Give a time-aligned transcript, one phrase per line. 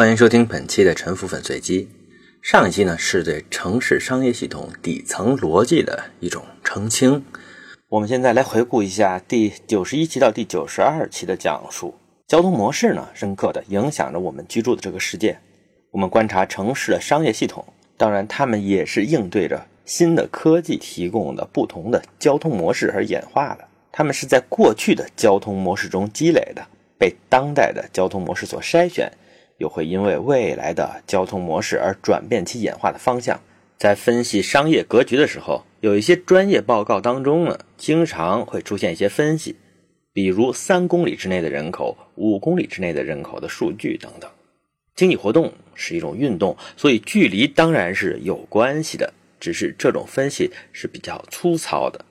[0.00, 1.86] 欢迎收听本期的沉浮粉碎机。
[2.40, 7.22] 上一期呢是对城市商业系统底层逻辑的一种澄清。
[7.90, 11.94] 我们现在来回顾一下第九十一期到第九十二期的讲述。
[12.26, 15.38] 交通模式呢，深刻的影响着我们居住的这个世界。
[15.90, 17.62] 我们观察城市的商业系统，
[17.98, 23.68] 当然他们也是应对着新的科技提供的不同的交通模式而演化的。
[23.92, 29.12] 他们是在过去的交通模式中积累的，被当代的交通模式所筛选。
[29.60, 33.38] 又会因为未来的交通模式而转变其演化的方向。
[33.78, 39.56] 在分析商业格局的时候，有一些专业报告当中呢，经常会出现一些分析，
[40.12, 44.30] 比如三公里之内的人口、五公里之内的人口的数据等等。
[44.96, 52.04] 经济活动是一种运动，所以距离当然是有关系的，只是这种分析是比较粗糙的，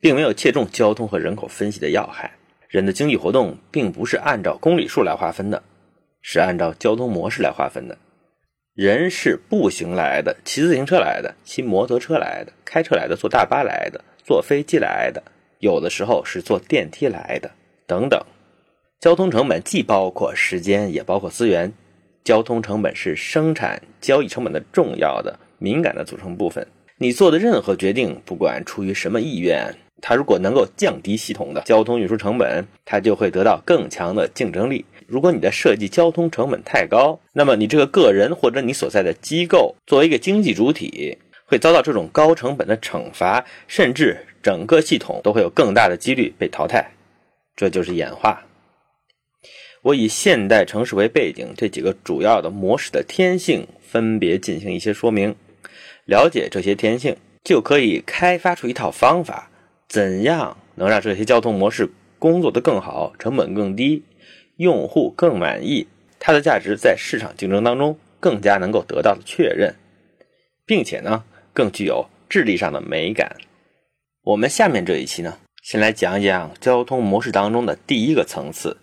[0.00, 2.30] 并没有切中交通和人口分析的要害。
[2.68, 5.60] 人的经济活动并不是按照公里数来划分的。
[6.20, 7.96] 是按照交通模式来划分的，
[8.74, 15.22] 人是步行来的，骑自行车来的，骑摩托车来的，开车来的，坐大巴来的，坐飞机来的，
[15.58, 17.50] 有的时候是坐电梯来的，
[17.86, 18.20] 等等。
[19.00, 21.72] 交通成本既包括时间，也包括资源。
[22.24, 26.66] 交通成本是生产交易成本的重要的、敏感的组成部分。
[26.98, 34.84] 你做的任何决定，不管出于什么意愿，它如果能够降低系统的交通运输成本，它就会得到更强的竞争力。
[35.06, 46.86] 如果你的设计交通成本太高，那么你这个个人或者你所在的机构作为一个经济主体，会遭到这种高成本的惩罚，甚至整个系统都会有更大的几率被淘汰。
[47.56, 48.44] 这就是演化。
[49.82, 55.34] 我以现代城市为背景，这几个主要的模式的天性分别进行一些说明。
[56.04, 59.50] 了解这些天性，就可以开发出一套方法，
[59.88, 64.04] 怎样能让这些交通模式工作得更好，成本更低。
[64.56, 65.86] 用户更满意，
[66.18, 69.76] 它的价值在市场竞争当中更加能够得到的确认，
[70.66, 73.36] 并且呢，更具有智力上的美感。
[74.24, 78.76] 我们下面这一期呢，先来讲一讲交通模式当中的第一个层次，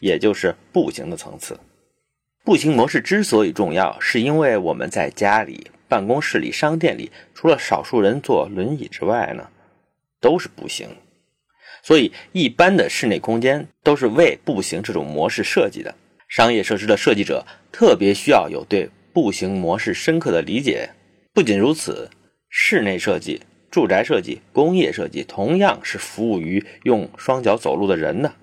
[0.00, 1.60] 也就是步行的层次。
[2.42, 9.46] 步行模式之所以重要，是因为我们在家里、办公室里、商店里，除了少数人坐轮椅之外呢，
[10.20, 10.88] 都是步行。
[11.82, 15.94] 所以，一般的室内空间都是为步行这种模式设计的。
[16.28, 20.90] 商业设施的设计者特别需要有对步行模式深刻的理解。
[21.32, 22.10] 不仅如此，
[22.50, 23.40] 室内设计、
[23.70, 28.34] 住宅设计、工业设计同样是服务于用双脚走路的人呢。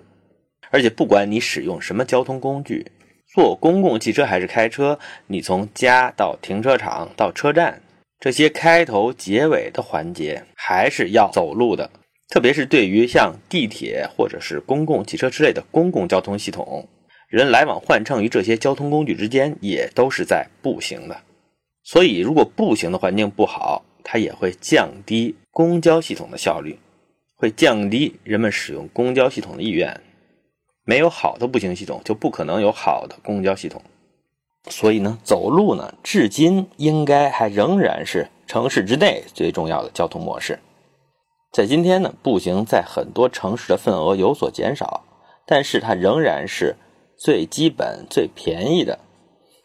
[0.70, 2.90] 而且，不管你使用什么交通工具，
[3.34, 7.82] 坐公共汽车还是开车，你从家到停车场到车站，
[8.18, 11.90] 这些开头结尾的环节还是要走路的。
[12.28, 16.88] 特别是对于像地铁或者是公共汽车之类的公共交通系统，
[17.28, 21.16] 人来往换乘于这些交通工具之间也都是在步行的。
[21.84, 26.76] 所以，如果步行的环境不好，它也会降低公交系统的效率，
[27.36, 30.00] 会降低人们使用公交系统的意愿。
[30.84, 33.80] 没有好的步行系统，就不可能有好的公交系统。
[34.68, 40.58] 所以呢，走路呢，至今应该还仍然是城市之内最重要的交通模式。
[41.52, 45.02] 在今天呢，步行在很多城市的份额有所减少，
[45.46, 46.76] 但是它仍然是
[47.16, 48.98] 最基本、最便宜的，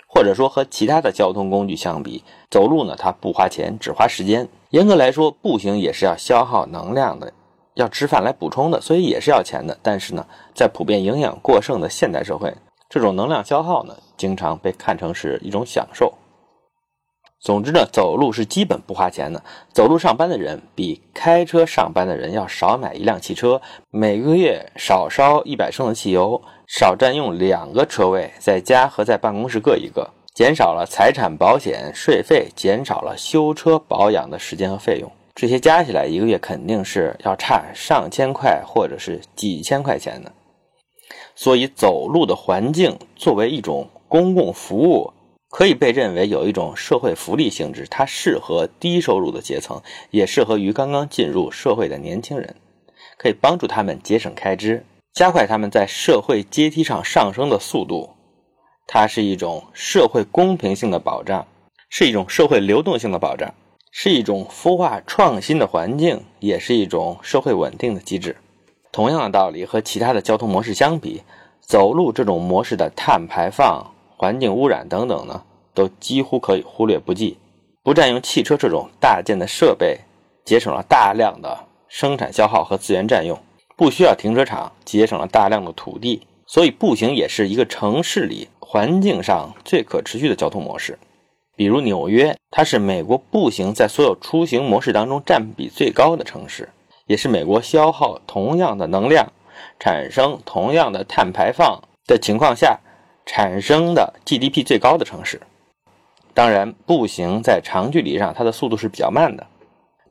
[0.08, 4.48] 或者说和其他的交通工具相比，走路呢它不花钱，只花时间。
[4.70, 7.34] 严格来说，步行也是要消耗能量的，
[7.74, 9.78] 要吃饭来补充的，所以也是要钱的。
[9.82, 10.26] 但是呢，
[10.56, 12.54] 在普遍营养过剩的现代社会，
[12.92, 16.14] 这种能量消耗呢，经常被看成是一种享受。
[17.40, 19.42] 总之呢，走路是基本不花钱的。
[19.72, 35.10] 走路上班的人比开车上班的人要少买一辆汽车，每个月少烧一百升的汽油，少占用两个车位，在家和在办公室各一个，减少了财产保险税费，减少了修车保养的时间和费用。
[35.34, 40.30] 这些加起来，一个月肯定是要差上千块或者是几千块钱的。
[41.44, 45.12] 所以，走路的环境作为一种公共服务。
[45.50, 52.56] 可以被认为有一种社会福利性质，它适合低收入的阶层，也适合于刚刚进入社会的年轻人，
[53.18, 58.12] 可以帮助他们节省开支，加快他们在社会阶梯上上升的速度。
[58.86, 61.48] 它是一种社会公平性的保障，
[61.90, 63.52] 是一种社会流动性的保障，
[63.92, 68.38] 是一种孵化创新的环境，也是一种社会稳定的机制。
[68.92, 71.22] 同样的道理，和其他的交通模式相比，
[71.60, 73.86] 走路这种模式的碳排放。
[74.18, 75.42] 环境污染等等呢，
[75.74, 77.38] 都几乎可以忽略不计。
[77.84, 79.98] 不占用汽车这种大件的设备，
[80.46, 81.58] 节省了大量的
[81.88, 83.36] 生产消耗和资源占用；
[83.76, 86.22] 不需要停车场，节省了大量的土地。
[86.46, 91.00] 所以步行也是一个城市里环境上最可持续的交通模式。
[91.56, 96.70] 比如纽约，它是美国步行在所有出行模式当中占比最高的城市，
[97.12, 99.34] 也是美国消耗同样的能量、
[99.82, 102.80] 产生同样的碳排放的情况下
[103.26, 105.42] 产生的 GDP 最高的城市。
[106.34, 109.46] 当然，步行在长距离上它的速度是比较慢的。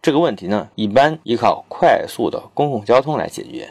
[0.02, 3.70] 这个问题呢，一般依靠快速的公共交通来解决。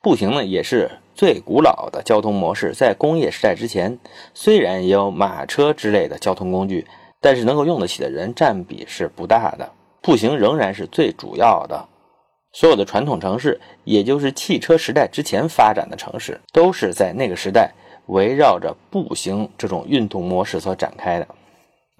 [0.00, 2.72] 步行呢，也是最古老的交通模式。
[2.72, 3.98] 在工业时代之前，
[4.32, 6.86] 虽然也有马车之类的交通工具，
[7.20, 9.68] 但是能够用得起的人占比是不大的。
[10.00, 11.88] 步行仍然是最主要的。
[12.52, 17.72] 所有的传统城市，也就是汽车时代之前发展的城市，都是在那个时代
[18.06, 21.28] 围绕着步行这种运动模式所展开的。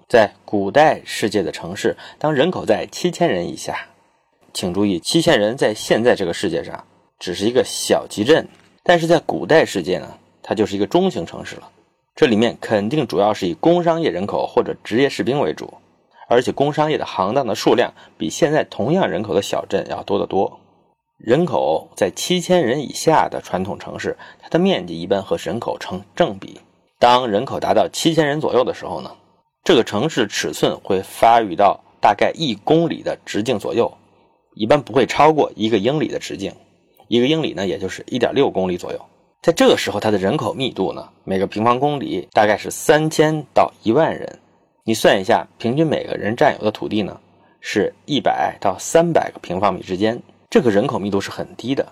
[0.09, 3.87] 在古代世界的城市，当人口在七千人以下，
[4.53, 6.83] 请注意，七千人在现在这个世界上
[7.17, 8.45] 只是一个小集镇，
[8.83, 11.69] 但是在古代世界呢，它就是一个中型城市了。
[12.13, 15.73] 这里面肯定主要是以工商业人口或者职业士兵为主，
[16.31, 20.61] 而且工商业的行当的数量比现在同样人口的小镇要多得多。
[21.17, 26.57] 人口在七千人以下的传统城市，它的面积一般和人口成正比。
[26.97, 29.11] 当人口达到七千人左右的时候呢？
[29.65, 33.91] 这个城市尺寸会发育到大概一公里的直径左右，
[34.55, 36.53] 一般不会超过一个英里的直径。
[37.09, 38.99] 一个英里呢，也就是一点六公里左右。
[39.41, 44.39] 在这个时候，它的人口密度呢，每个平方公里大概是三千到一万人。
[44.83, 47.19] 你算一下，平均每个人占有的土地呢，
[47.59, 50.21] 是一百到三百个平方米之间。
[50.49, 51.85] 这个人口密度是很低的。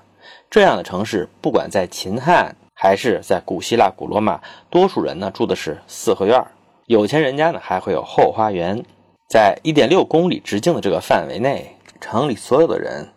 [0.50, 6.44] 这样的城市，不管在秦汉还是在古希腊、古罗马，多数人呢住的是四合院。
[6.88, 8.84] 有钱人家呢还会有后花园，
[9.30, 13.08] 在一点六公里直径的这个范围内，城里所有的人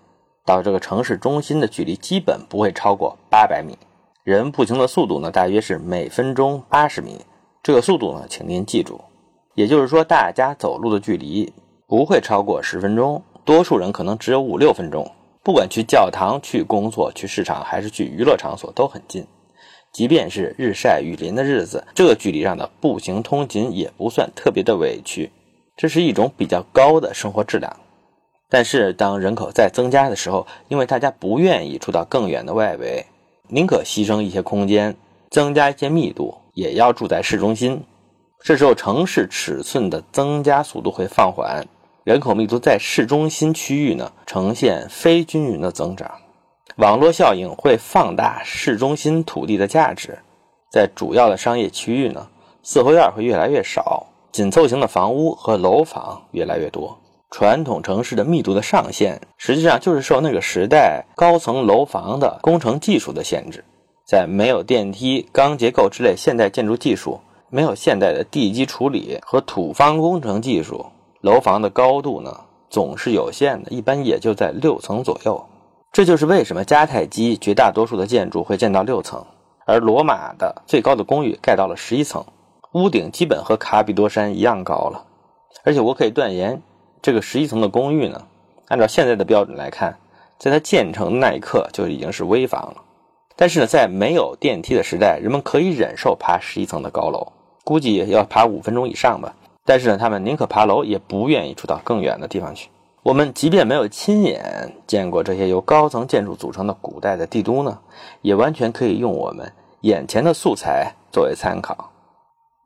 [0.45, 3.79] 到这个城市中心的距离基本不会超过八百米。
[4.23, 7.25] 人步行的速度呢大约是每分钟八十米，
[7.63, 9.01] 这个速度呢请您记住，
[9.55, 11.53] 也就是说大家走路的距离
[11.87, 15.11] 不会超过十分钟，多数人可能只有五六分钟。
[15.45, 19.27] 不管去教堂、去工作、去市场还是去娱乐场所都很近。
[19.93, 25.31] 即便是日晒雨淋的日子，这个距离上的步行通勤也不算特别的委屈，
[25.77, 27.77] 这是一种比较高的生活质量。
[28.49, 33.05] 但是当人口在增加的时候，因为大家不愿意住到更远的外围，
[33.49, 34.97] 宁可牺牲一些空间，
[35.31, 37.83] 增加一些密度，也要住在市中心。
[38.43, 41.65] 这时候城市尺寸的增加速度会放缓，
[42.03, 46.11] 人口密度在市中心区域呢呈现非均匀的增长。
[46.77, 50.19] 网络效应会放大市中心土地的价值，
[50.73, 52.27] 在主要的商业区域呢，
[52.65, 56.99] 四合院会越来越少，紧凑型的房屋和楼房越来越多。
[57.31, 63.65] 传统城市的密度的上限，实际上就是受那个时代高层楼房的工程技术的限制。
[64.05, 67.21] 在没有电梯、钢结构之类现代建筑技术，
[67.55, 70.87] 没有现代的地基处理和土方工程技术，
[71.21, 72.35] 楼房的高度呢
[72.71, 75.45] 总是有限的，一般也就在六层左右。
[75.93, 79.23] 这就是为什么迦太基绝大多数的建筑会建到六层，
[79.67, 82.25] 而罗马的最高的公寓盖到了十一层，
[82.73, 85.05] 屋顶基本和卡比多山一样高了。
[85.63, 86.63] 而且我可以断言，
[87.03, 88.19] 这个十一层的公寓呢，
[88.69, 89.95] 按照现在的标准来看，
[90.39, 92.77] 在它建成那一刻就已经是危房了。
[93.37, 97.33] 但是呢，在没有电梯的时代，人们可以忍受爬十一层的高楼，
[97.65, 99.35] 估计要爬五分钟以上吧。
[99.65, 102.69] 但是呢，他们宁可爬楼，也不愿意住到更远的地方去。
[103.05, 107.79] 我们即便没有亲眼见过这些由高层建筑组成的古代的帝都呢，
[108.21, 111.91] 也完全可以用我们眼前的素材作为参考。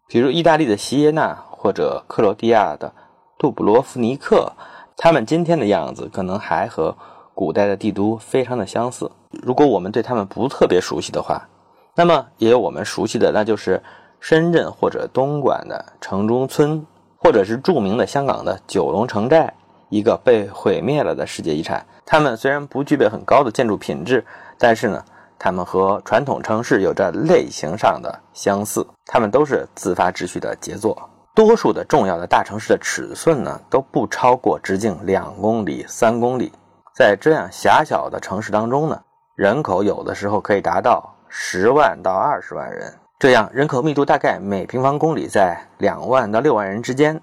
[0.09, 2.93] 比如意大利的锡耶纳或者克罗地亚的
[3.39, 4.53] 杜布罗夫尼克，
[4.97, 6.97] 他们今天的样子可能还和
[7.35, 9.11] 古代的帝都非常的相似。
[9.31, 11.49] 如果我们对他们不特别熟悉的话，
[11.95, 13.83] 那么也有我们熟悉的，那就是
[14.21, 16.85] 深圳或者东莞的城中村，
[17.17, 19.55] 或者是著名的香港的九龙城寨。
[19.89, 21.87] 一个被毁灭了的世界遗产。
[22.05, 24.25] 它们虽然不具备很高的建筑品质，
[24.59, 25.05] 但是呢，
[25.39, 28.85] 它们和传统城市有着类型上的相似。
[29.07, 31.09] 它们都是自发秩序的杰作。
[31.37, 36.51] 多数的重要的大城市的尺寸呢，都不超过直径两公里、三公里。
[36.93, 39.01] 在这样狭小的城市当中呢，
[39.37, 42.93] 人口有的时候可以达到十万到二十万人。
[43.19, 47.19] 这样人口密度大概每平方公里在两万到六万人之间。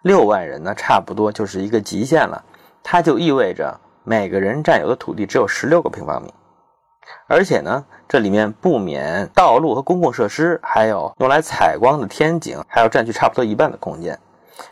[0.00, 2.42] 六万人呢，差不多就是一个极限了。
[2.82, 6.32] 它就意味着每个人占有的土地只有十六个平方米，
[7.28, 14.18] 而且呢，这里面不免道路和公共设施，还有用来采光的天井，还要占据差不多一半的空间。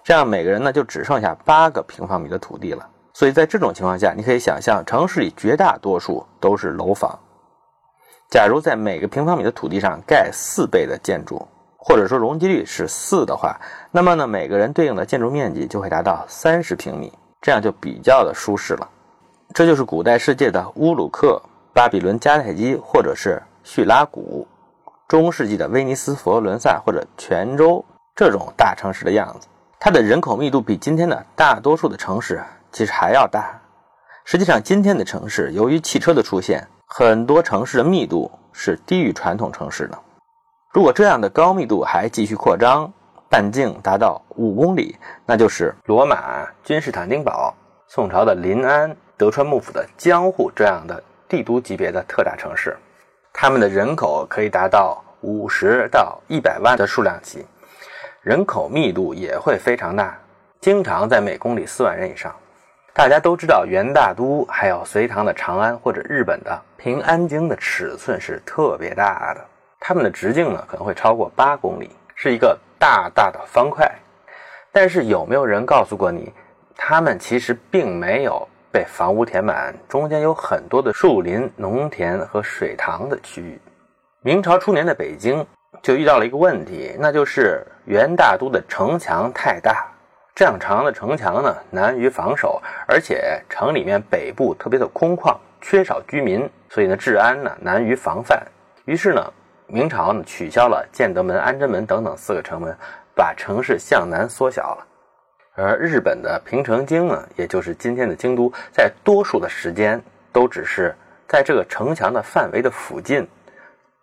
[0.03, 2.89] 这样每个人呢，就只剩下八个平方米的土地了。
[3.13, 7.19] 所以在这种情况下，你可以想象，城市里绝大多数都是楼房。
[8.31, 13.59] 假如在每个平方米的土地上盖四倍的建筑，或者说容积率是四的话，
[13.91, 18.87] 那么呢，每个人对应的建筑面积就会达到三十平米，这样就比较的舒适了。
[19.55, 21.41] 这就是古代世界的乌鲁克、
[21.73, 24.47] 巴比伦迦太基，或者是叙拉古，
[25.09, 27.83] 中世纪的威尼斯、佛罗伦萨或者泉州
[28.15, 29.49] 这种大城市的样子。
[29.81, 32.43] 它的人口密度比今天的大多数的城市
[32.73, 33.59] 其实还要大。
[34.27, 39.99] 实际上，今天的城市由于汽车的出现，很多城市的密度是低于传统城市的。
[40.73, 42.91] 如果这样的高密度还继续扩张，
[43.29, 47.55] 半径达到五公里，那就是罗马、君士坦丁堡、
[47.89, 52.75] 宋朝的临安、德川幕府的江户这样的帝都级别的特大城市，
[53.35, 57.45] 他们的人口可以达到五十到一百万的数量级。
[58.23, 60.19] 人口密度也会非常大，
[60.59, 62.35] 经常在每公里四万人以上。
[62.99, 69.41] 大家都知道，元大都还有隋唐的长安或者日本的平安京的尺寸是特别大的，
[69.79, 73.89] 它们的直径呢可能会超过八公里，是一个大大的方块。
[74.73, 76.33] 但是有没有人告诉过你，
[76.77, 83.61] 它们其实并没有被房屋填满，中间有很多的树林、农田和水塘的区域？
[84.23, 85.47] 明朝初年的北京。
[85.83, 89.87] 就遇到了一个问题，那就是元大都的城墙太大，
[90.39, 98.41] 这样长的城墙呢难于防守，而且城里面北部特别的空旷，缺少居民，所以呢治安呢难于防范。
[98.85, 99.33] 于是呢，
[99.67, 102.73] 明朝呢取消了建德门、安贞门等等四个城门，
[103.17, 104.87] 把城市向南缩小了。
[105.57, 110.95] 而日本的平城京呢，也就是今天的京都，在多数的时间都只是
[111.27, 113.27] 在这个城墙的范围的附近。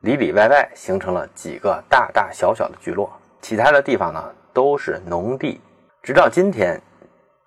[0.01, 5.61] 里里外外形成了几个大大小小的聚落，其他的地方呢都是农地。
[6.05, 6.79] 直到今天，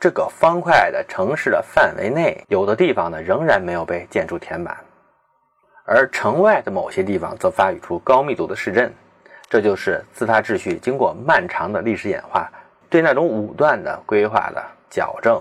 [0.00, 4.76] 这个方块的城市的范围内，有的地方呢仍然没有被建筑填满，
[5.84, 8.92] 而城外的某些地方则发育出高密度的市镇。
[9.48, 12.50] 这就是自发秩序经过漫长的历史演化，
[12.90, 14.60] 对那种武断的规划的
[14.90, 15.40] 矫正。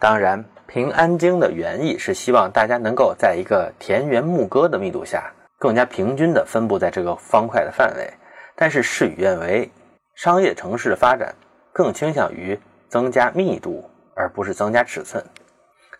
[0.00, 5.32] 当然，平安京的原意是希望大家能够在一个田园牧歌的密度下。
[5.60, 8.12] 更加平均地分布在这个方块的范围，
[8.56, 9.70] 但是事与愿违，
[10.16, 11.32] 商业城市的发展
[11.72, 15.24] 更倾向于增加密度，而不是增加尺寸。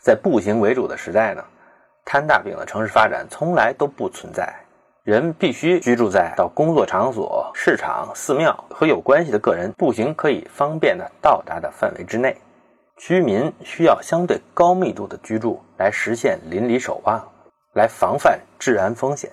[0.00, 1.42] 在步行为主的时代呢，
[2.04, 4.52] 摊大饼的城市发展从来都不存在。
[5.04, 12.36] 人必须居住在到工作场所、市场、寺庙和有关系的个人步行可以方便的到达的范围之内。
[12.98, 17.20] 居民需要相对高密度的居住来实现邻里守望，
[17.74, 19.28] 来防范治安风险。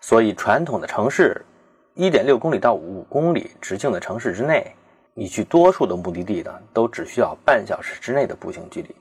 [0.00, 1.44] 所以，传统的城市，
[1.92, 4.74] 一点六公里到五公里直径的城市之内，
[5.18, 8.94] 你去多数的目的地呢，都只需要半小时之内的步行距离。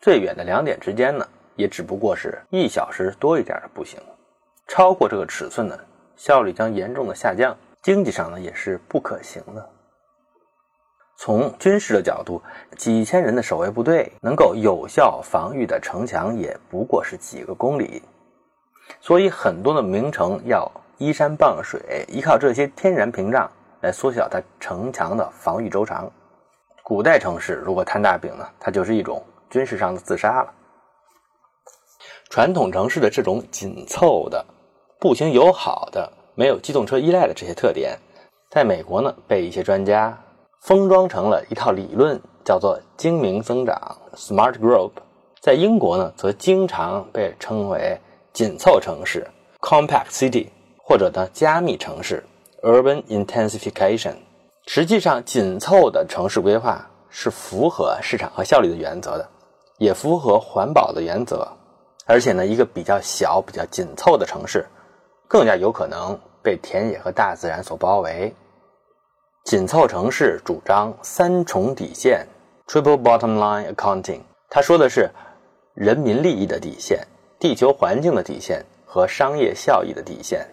[0.00, 1.24] 最远的两点之间呢，
[1.54, 4.00] 也只不过是一小时多一点的步行。
[4.66, 5.78] 超过这个尺寸呢，
[6.16, 9.70] 效率将严重的下降，经济上呢也是不可行的。
[11.16, 12.42] 从军事的角度，
[12.76, 18.02] 几千人的守卫部队能够有效防御的城墙，也不过是几个公里。
[19.00, 23.48] 所以，很多的名城要依山傍水，依靠这些天然屏障
[23.80, 26.10] 来缩小它城墙的防御周长。
[26.82, 30.52] 古代城市如果摊大饼呢，它就是一种军事上的自杀了。
[32.30, 34.44] 传统城市的这种紧凑的、
[34.98, 37.98] 步行友好的、没有机动车依赖的这些特点，
[38.50, 40.16] 在美国呢，被一些专家
[40.62, 44.92] 封装成了一套理论，叫做精明增长 （Smart Growth）。
[45.40, 48.00] 在英国呢，则经常被称为。
[48.32, 49.26] 紧凑城市
[49.58, 50.46] （compact city）
[50.84, 52.24] 或者呢加密城市
[52.62, 54.14] （urban intensification）。
[54.66, 59.28] 实际上，紧凑的城市规划是符合市场和效率的原则的，
[59.78, 61.46] 也符合环保的原则。
[62.06, 64.66] 而且呢，一个比较小、比较紧凑的城市，
[65.28, 68.34] 更加有可能被田野和大自然所包围。
[69.44, 72.26] 紧凑城市主张三重底线
[72.66, 75.08] （triple bottom line accounting），他说的是
[75.74, 77.06] 人民利益的底线。
[77.38, 80.46] 地球环境的底线和商业效益的底线，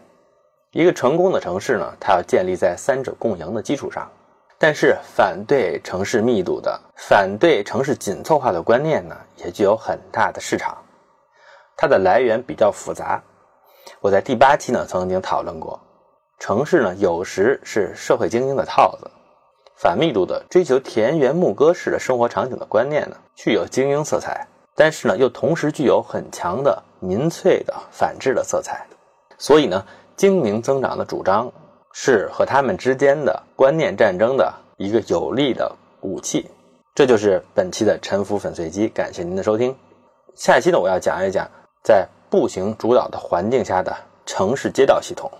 [0.78, 4.08] 一个成功的城市呢，它要建立在三者共赢的基础上。
[4.60, 10.78] 但是，反对城市密度的、反对城市紧凑化的观念呢，也具有很大的市场。
[11.76, 13.20] 它的来源比较复杂。
[14.02, 15.80] 我在第八期呢曾经讨论过，
[16.38, 19.10] 城市呢有时是社会精英的套子。
[19.78, 24.46] 反密度的、追求田园牧歌式的生活场景的观念呢，具有精英色彩。
[24.76, 28.86] 但是呢，又同时具有很强的民粹的反制的色彩，
[29.40, 29.84] 所以呢，
[30.18, 31.50] 精明增长的主张
[31.94, 35.72] 是和他们之间的观念战争的一个有力的
[36.02, 36.46] 武器。
[36.96, 39.74] 这就是本期的沉浮粉碎机，感谢您的收听。
[40.36, 41.48] 下一期呢，我要讲一讲
[41.84, 43.96] 在步行主导的环境下的
[44.26, 45.32] 城市街道系统。